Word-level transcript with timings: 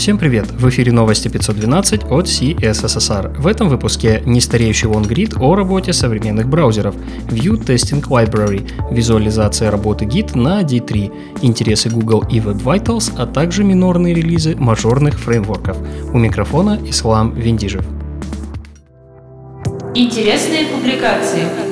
Всем 0.00 0.16
привет! 0.16 0.50
В 0.50 0.66
эфире 0.70 0.92
новости 0.92 1.28
512 1.28 2.04
от 2.04 2.24
CSSR. 2.24 3.38
В 3.38 3.46
этом 3.46 3.68
выпуске 3.68 4.22
нестареющий 4.24 4.88
OneGrid 4.88 5.38
о 5.38 5.54
работе 5.54 5.92
современных 5.92 6.48
браузеров, 6.48 6.94
View 7.28 7.62
Testing 7.62 8.02
Library, 8.08 8.66
визуализация 8.90 9.70
работы 9.70 10.06
Git 10.06 10.38
на 10.38 10.62
D3, 10.62 11.42
интересы 11.42 11.90
Google 11.90 12.24
и 12.30 12.38
Web 12.38 12.62
Vitals, 12.62 13.12
а 13.18 13.26
также 13.26 13.62
минорные 13.62 14.14
релизы 14.14 14.56
мажорных 14.56 15.20
фреймворков. 15.20 15.76
У 16.14 16.18
микрофона 16.18 16.80
Ислам 16.86 17.34
Виндижев. 17.34 17.84
Интересные 19.94 20.64
публикации. 20.64 21.69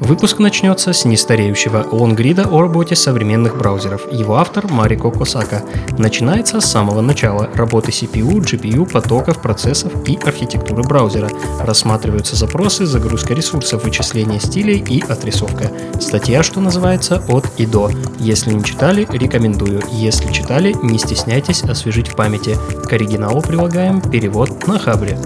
Выпуск 0.00 0.38
начнется 0.38 0.94
с 0.94 1.04
нестареющего 1.04 1.86
лонгрида 1.92 2.48
о 2.48 2.62
работе 2.62 2.96
современных 2.96 3.58
браузеров. 3.58 4.10
Его 4.10 4.38
автор 4.38 4.66
Марико 4.72 5.10
Косака. 5.10 5.62
Начинается 5.98 6.62
с 6.62 6.70
самого 6.70 7.02
начала 7.02 7.50
работы 7.54 7.90
CPU, 7.90 8.38
GPU, 8.38 8.90
потоков, 8.90 9.42
процессов 9.42 9.92
и 10.08 10.18
архитектуры 10.24 10.84
браузера. 10.84 11.28
Рассматриваются 11.60 12.34
запросы, 12.34 12.86
загрузка 12.86 13.34
ресурсов, 13.34 13.84
вычисление 13.84 14.40
стилей 14.40 14.82
и 14.88 15.02
отрисовка. 15.02 15.70
Статья, 16.00 16.42
что 16.42 16.60
называется, 16.60 17.22
от 17.28 17.44
и 17.58 17.66
до. 17.66 17.90
Если 18.18 18.54
не 18.54 18.64
читали, 18.64 19.06
рекомендую. 19.10 19.82
Если 19.92 20.32
читали, 20.32 20.74
не 20.82 20.98
стесняйтесь 20.98 21.62
освежить 21.62 22.08
в 22.08 22.16
памяти. 22.16 22.56
К 22.88 22.94
оригиналу 22.94 23.42
прилагаем 23.42 24.00
перевод 24.00 24.66
на 24.66 24.78
Хабре. 24.78 25.18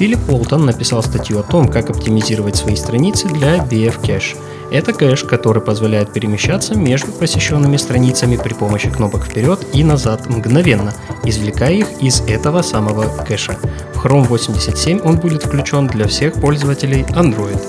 Филипп 0.00 0.30
Уолтон 0.30 0.64
написал 0.64 1.02
статью 1.02 1.40
о 1.40 1.42
том, 1.42 1.68
как 1.68 1.90
оптимизировать 1.90 2.56
свои 2.56 2.74
страницы 2.74 3.28
для 3.28 3.58
BF 3.58 4.00
Cache. 4.00 4.34
Это 4.70 4.94
кэш, 4.94 5.24
который 5.24 5.60
позволяет 5.60 6.10
перемещаться 6.10 6.74
между 6.74 7.12
посещенными 7.12 7.76
страницами 7.76 8.36
при 8.36 8.54
помощи 8.54 8.88
кнопок 8.88 9.26
вперед 9.26 9.60
и 9.74 9.84
назад 9.84 10.26
мгновенно, 10.30 10.94
извлекая 11.24 11.74
их 11.74 12.00
из 12.00 12.22
этого 12.22 12.62
самого 12.62 13.04
кэша. 13.26 13.58
В 13.92 14.02
Chrome 14.02 14.26
87 14.26 15.00
он 15.00 15.18
будет 15.18 15.42
включен 15.42 15.86
для 15.86 16.08
всех 16.08 16.32
пользователей 16.32 17.02
Android. 17.10 17.60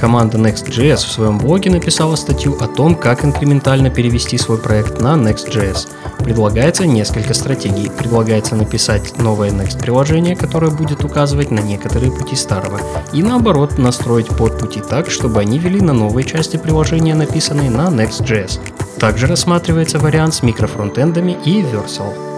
Команда 0.00 0.38
Next.js 0.38 0.96
в 0.96 1.12
своем 1.12 1.36
блоге 1.36 1.70
написала 1.70 2.16
статью 2.16 2.56
о 2.62 2.66
том, 2.66 2.94
как 2.94 3.26
инкрементально 3.26 3.90
перевести 3.90 4.38
свой 4.38 4.56
проект 4.56 5.02
на 5.02 5.16
Next.js. 5.16 5.86
Предлагается 6.26 6.86
несколько 6.86 7.34
стратегий. 7.34 7.88
Предлагается 7.88 8.56
написать 8.56 9.16
новое 9.16 9.50
Next 9.50 9.78
приложение, 9.80 10.34
которое 10.34 10.72
будет 10.72 11.04
указывать 11.04 11.52
на 11.52 11.60
некоторые 11.60 12.10
пути 12.10 12.34
старого, 12.34 12.80
и 13.12 13.22
наоборот 13.22 13.78
настроить 13.78 14.26
подпути 14.26 14.80
так, 14.80 15.08
чтобы 15.08 15.38
они 15.38 15.60
вели 15.60 15.80
на 15.80 15.92
новые 15.92 16.24
части 16.24 16.56
приложения, 16.56 17.14
написанные 17.14 17.70
на 17.70 17.86
Next.js. 17.90 18.58
Также 18.98 19.28
рассматривается 19.28 20.00
вариант 20.00 20.34
с 20.34 20.42
микрофронтендами 20.42 21.38
и 21.44 21.62
Versal. 21.62 22.35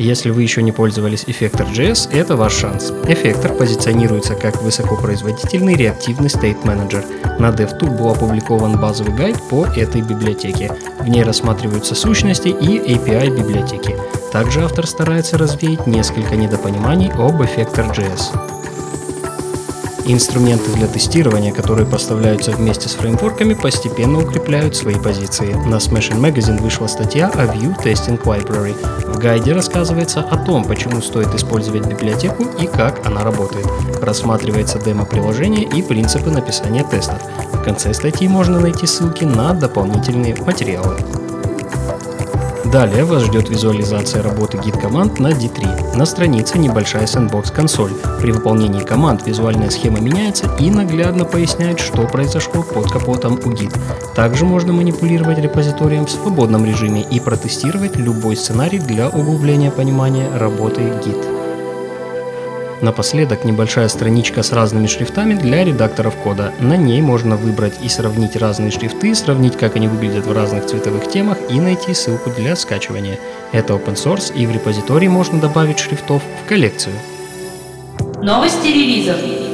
Если 0.00 0.30
вы 0.30 0.44
еще 0.44 0.62
не 0.62 0.72
пользовались 0.72 1.24
Effector.js, 1.24 2.10
это 2.10 2.34
ваш 2.34 2.54
шанс. 2.54 2.90
Effector 2.90 3.54
позиционируется 3.54 4.34
как 4.34 4.62
высокопроизводительный 4.62 5.74
реактивный 5.74 6.28
State 6.28 6.62
Manager. 6.62 7.04
На 7.38 7.50
DevTool 7.50 7.98
был 7.98 8.08
опубликован 8.08 8.80
базовый 8.80 9.14
гайд 9.14 9.36
по 9.50 9.66
этой 9.66 10.00
библиотеке. 10.00 10.72
В 11.00 11.08
ней 11.08 11.22
рассматриваются 11.22 11.94
сущности 11.94 12.48
и 12.48 12.78
API 12.78 13.28
библиотеки. 13.28 13.94
Также 14.32 14.62
автор 14.62 14.86
старается 14.86 15.36
развеять 15.36 15.86
несколько 15.86 16.34
недопониманий 16.34 17.10
об 17.10 17.42
Effector.js. 17.42 18.59
Инструменты 20.12 20.72
для 20.72 20.88
тестирования, 20.88 21.52
которые 21.52 21.86
поставляются 21.86 22.50
вместе 22.50 22.88
с 22.88 22.94
фреймворками, 22.94 23.54
постепенно 23.54 24.18
укрепляют 24.18 24.74
свои 24.74 24.96
позиции. 24.96 25.52
На 25.52 25.76
Smash 25.76 26.10
Magazine 26.18 26.60
вышла 26.60 26.88
статья 26.88 27.28
о 27.28 27.44
View 27.44 27.80
Testing 27.80 28.20
Library. 28.24 28.74
В 29.06 29.20
гайде 29.20 29.52
рассказывается 29.52 30.18
о 30.18 30.36
том, 30.36 30.64
почему 30.64 31.00
стоит 31.00 31.32
использовать 31.36 31.86
библиотеку 31.86 32.44
и 32.60 32.66
как 32.66 33.06
она 33.06 33.22
работает. 33.22 33.68
Рассматривается 34.02 34.80
демо-приложение 34.80 35.62
и 35.62 35.80
принципы 35.80 36.30
написания 36.30 36.82
тестов. 36.82 37.22
В 37.52 37.62
конце 37.62 37.94
статьи 37.94 38.26
можно 38.26 38.58
найти 38.58 38.88
ссылки 38.88 39.22
на 39.22 39.54
дополнительные 39.54 40.34
материалы. 40.34 40.96
Далее 42.72 43.02
вас 43.02 43.24
ждет 43.24 43.48
визуализация 43.48 44.22
работы 44.22 44.56
Git 44.56 44.80
команд 44.80 45.18
на 45.18 45.32
D3. 45.32 45.96
На 45.96 46.06
странице 46.06 46.56
небольшая 46.56 47.06
sandbox 47.06 47.52
консоль. 47.52 47.90
При 48.20 48.30
выполнении 48.30 48.84
команд 48.84 49.26
визуальная 49.26 49.70
схема 49.70 49.98
меняется 49.98 50.48
и 50.60 50.70
наглядно 50.70 51.24
поясняет, 51.24 51.80
что 51.80 52.06
произошло 52.06 52.62
под 52.62 52.88
капотом 52.88 53.40
у 53.44 53.50
Git. 53.50 53.76
Также 54.14 54.44
можно 54.44 54.72
манипулировать 54.72 55.38
репозиторием 55.38 56.06
в 56.06 56.12
свободном 56.12 56.64
режиме 56.64 57.02
и 57.02 57.18
протестировать 57.18 57.96
любой 57.96 58.36
сценарий 58.36 58.78
для 58.78 59.08
углубления 59.08 59.72
понимания 59.72 60.30
работы 60.38 60.82
Git. 60.82 61.39
Напоследок 62.82 63.44
небольшая 63.44 63.88
страничка 63.88 64.42
с 64.42 64.52
разными 64.52 64.86
шрифтами 64.86 65.34
для 65.34 65.64
редакторов 65.64 66.16
кода. 66.16 66.52
На 66.60 66.78
ней 66.78 67.02
можно 67.02 67.36
выбрать 67.36 67.74
и 67.82 67.88
сравнить 67.88 68.36
разные 68.36 68.70
шрифты, 68.70 69.14
сравнить 69.14 69.56
как 69.58 69.76
они 69.76 69.86
выглядят 69.86 70.26
в 70.26 70.32
разных 70.32 70.64
цветовых 70.64 71.08
темах 71.10 71.36
и 71.50 71.60
найти 71.60 71.92
ссылку 71.92 72.30
для 72.30 72.56
скачивания. 72.56 73.18
Это 73.52 73.74
open 73.74 73.96
source 73.96 74.34
и 74.34 74.46
в 74.46 74.50
репозитории 74.50 75.08
можно 75.08 75.38
добавить 75.38 75.78
шрифтов 75.78 76.22
в 76.42 76.48
коллекцию. 76.48 76.94
Новости 78.22 78.68
релизов. 78.68 79.49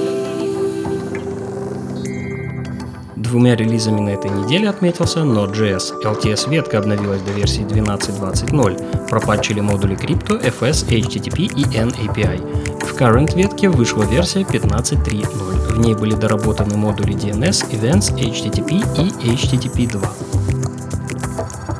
Двумя 3.36 3.54
релизами 3.54 4.00
на 4.00 4.08
этой 4.08 4.30
неделе 4.30 4.66
отметился 4.66 5.18
Node.js. 5.18 6.02
LTS-ветка 6.02 6.78
обновилась 6.78 7.20
до 7.20 7.32
версии 7.32 7.66
12.20.0. 7.66 9.08
Пропатчили 9.10 9.60
модули 9.60 9.94
Crypto, 9.94 10.42
FS, 10.42 10.88
HTTP 10.88 11.42
и 11.42 11.64
NAPI. 11.64 12.86
В 12.86 12.98
Current 12.98 13.36
ветке 13.36 13.68
вышла 13.68 14.04
версия 14.04 14.40
15.3.0. 14.40 15.74
В 15.74 15.78
ней 15.78 15.94
были 15.94 16.14
доработаны 16.14 16.78
модули 16.78 17.14
DNS, 17.14 17.70
Events, 17.72 18.14
HTTP 18.16 18.82
и 18.96 19.34
HTTP 19.34 19.86
2. 19.86 20.35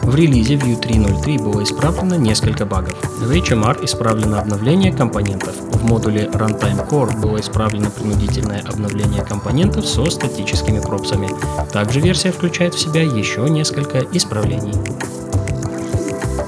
В 0.06 0.15
релизе 0.15 0.55
Vue 0.55 0.81
3.0.3 0.81 1.43
было 1.43 1.65
исправлено 1.65 2.15
несколько 2.15 2.65
багов. 2.65 2.94
В 3.19 3.28
HMR 3.28 3.84
исправлено 3.84 4.39
обновление 4.39 4.93
компонентов. 4.93 5.56
В 5.56 5.84
модуле 5.84 6.27
Runtime 6.33 6.89
Core 6.89 7.21
было 7.21 7.41
исправлено 7.41 7.91
принудительное 7.91 8.61
обновление 8.61 9.25
компонентов 9.25 9.84
со 9.84 10.09
статическими 10.09 10.78
пропсами. 10.78 11.28
Также 11.72 11.99
версия 11.99 12.31
включает 12.31 12.75
в 12.75 12.78
себя 12.78 13.03
еще 13.03 13.50
несколько 13.50 13.99
исправлений. 14.12 14.75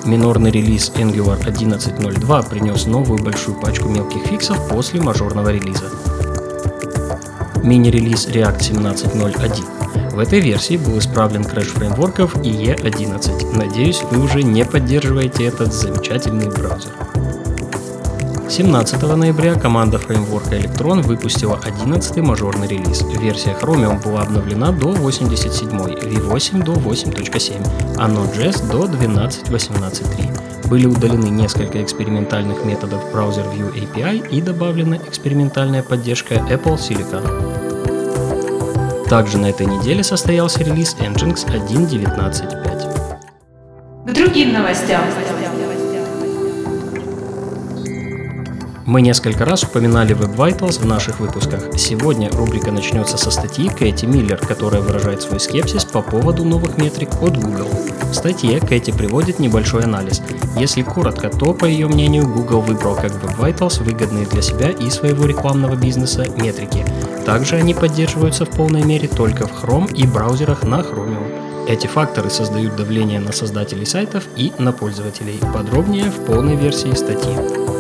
Минорный 0.05 0.53
релиз 0.53 0.93
Angular 0.95 1.45
11.02 1.45 2.49
принес 2.49 2.87
новую 2.87 3.21
большую 3.25 3.61
пачку 3.61 3.89
мелких 3.89 4.23
фиксов 4.23 4.69
после 4.69 5.03
мажорного 5.03 5.49
релиза. 5.49 5.91
Мини-релиз 7.65 8.29
React 8.29 8.61
17.01. 8.61 9.78
В 10.19 10.21
этой 10.21 10.41
версии 10.41 10.77
был 10.77 10.99
исправлен 10.99 11.45
крэш 11.45 11.69
фреймворков 11.69 12.35
IE11. 12.39 13.57
Надеюсь, 13.57 14.03
вы 14.11 14.21
уже 14.21 14.43
не 14.43 14.65
поддерживаете 14.65 15.45
этот 15.45 15.73
замечательный 15.73 16.49
браузер. 16.49 16.91
17 18.51 19.01
ноября 19.01 19.55
команда 19.55 20.01
фреймворка 20.01 20.57
Electron 20.57 21.03
выпустила 21.03 21.61
11-й 21.65 22.21
мажорный 22.21 22.67
релиз. 22.67 23.05
Версия 23.21 23.57
Chromium 23.63 24.03
была 24.03 24.23
обновлена 24.23 24.73
до 24.73 24.89
87, 24.89 25.69
V8 25.69 26.65
до 26.65 26.73
8.7, 26.73 27.95
а 27.97 28.09
Node.js 28.09 28.73
до 28.73 28.87
12.18.3. 28.87 30.67
Были 30.69 30.87
удалены 30.87 31.29
несколько 31.29 31.81
экспериментальных 31.81 32.65
методов 32.65 33.05
Browser 33.15 33.47
View 33.55 33.73
API 33.73 34.29
и 34.31 34.43
добавлена 34.43 34.97
экспериментальная 34.97 35.85
поддержка 35.85 36.35
Apple 36.35 36.77
Silicon. 36.77 37.69
Также 39.09 39.39
на 39.39 39.47
этой 39.47 39.65
неделе 39.65 40.05
состоялся 40.05 40.63
релиз 40.63 40.95
Nginx 41.01 41.47
1.19.5. 41.47 44.07
К 44.07 44.13
другим 44.13 44.53
новостям. 44.53 45.01
Мы 48.89 49.03
несколько 49.03 49.45
раз 49.45 49.65
упоминали 49.65 50.17
Web 50.17 50.35
Vitals 50.35 50.81
в 50.81 50.87
наших 50.87 51.21
выпусках. 51.21 51.61
Сегодня 51.77 52.31
рубрика 52.33 52.73
начнется 52.73 53.19
со 53.19 53.31
статьи 53.31 53.69
Кэти 53.69 54.07
Миллер, 54.07 54.39
которая 54.39 54.81
выражает 54.81 55.21
свой 55.21 55.41
скепсис 55.41 55.85
по 55.85 56.01
поводу 56.01 56.43
новых 56.43 56.79
метрик 56.79 57.11
от 57.21 57.37
Google. 57.37 57.69
В 58.11 58.15
статье 58.15 58.59
Кэти 58.61 58.91
приводит 58.91 59.41
небольшой 59.41 59.83
анализ. 59.83 60.23
Если 60.57 60.81
коротко, 60.81 61.29
то, 61.29 61.53
по 61.53 61.67
ее 61.67 61.87
мнению, 61.87 62.33
Google 62.33 62.63
выбрал 62.63 62.95
как 62.95 63.13
Web 63.13 63.37
Vitals 63.37 63.83
выгодные 63.83 64.25
для 64.25 64.41
себя 64.41 64.71
и 64.71 64.89
своего 64.89 65.27
рекламного 65.27 65.77
бизнеса 65.77 66.25
метрики. 66.39 66.87
Также 67.27 67.57
они 67.57 67.75
поддерживаются 67.75 68.47
в 68.47 68.51
полной 68.51 68.85
мере 68.85 69.07
только 69.07 69.47
в 69.47 69.63
Chrome 69.63 69.95
и 69.95 70.07
браузерах 70.07 70.63
на 70.63 70.81
Chromium. 70.81 71.69
Эти 71.69 71.87
факторы 71.87 72.31
создают 72.31 72.75
давление 72.77 73.21
на 73.21 73.33
создателей 73.33 73.85
сайтов 73.85 74.25
и 74.35 74.51
на 74.57 74.73
пользователей. 74.73 75.39
Подробнее 75.53 76.05
в 76.05 76.25
полной 76.25 76.57
версии 76.57 76.95
статьи. 76.95 77.78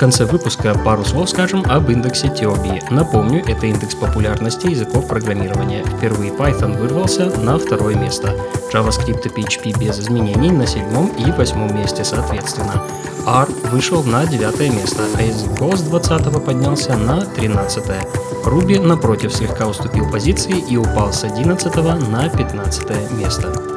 Конце 0.00 0.24
выпуска 0.24 0.74
пару 0.82 1.04
слов 1.04 1.28
скажем 1.28 1.62
об 1.68 1.90
индексе 1.90 2.30
Теории. 2.30 2.82
Напомню, 2.88 3.44
это 3.46 3.66
индекс 3.66 3.94
популярности 3.94 4.68
языков 4.68 5.06
программирования. 5.06 5.84
Впервые 5.84 6.32
Python 6.32 6.78
вырвался 6.78 7.26
на 7.38 7.58
второе 7.58 7.96
место. 7.96 8.34
JavaScript 8.72 9.26
и 9.26 9.28
PHP 9.28 9.78
без 9.78 10.00
изменений 10.00 10.50
на 10.50 10.66
седьмом 10.66 11.08
и 11.18 11.30
восьмом 11.32 11.76
месте 11.76 12.02
соответственно. 12.02 12.82
R 13.26 13.46
вышел 13.70 14.02
на 14.02 14.24
девятое 14.26 14.70
место, 14.70 15.02
а 15.18 15.22
язык 15.22 15.50
Go 15.60 15.76
с 15.76 15.82
20 15.82 16.44
поднялся 16.44 16.96
на 16.96 17.20
13 17.20 17.84
-е. 17.84 18.06
Ruby, 18.46 18.80
напротив, 18.80 19.34
слегка 19.34 19.66
уступил 19.66 20.10
позиции 20.10 20.64
и 20.70 20.78
упал 20.78 21.12
с 21.12 21.24
11 21.24 21.76
на 22.08 22.26
15 22.30 23.12
место. 23.12 23.69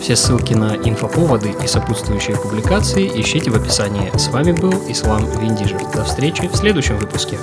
Все 0.00 0.16
ссылки 0.16 0.54
на 0.54 0.76
инфоповоды 0.76 1.54
и 1.62 1.66
сопутствующие 1.66 2.36
публикации 2.36 3.20
ищите 3.20 3.50
в 3.50 3.56
описании. 3.56 4.10
С 4.16 4.28
вами 4.28 4.52
был 4.52 4.72
Ислам 4.88 5.26
Виндижер. 5.38 5.80
До 5.94 6.04
встречи 6.04 6.48
в 6.48 6.56
следующем 6.56 6.96
выпуске. 6.98 7.38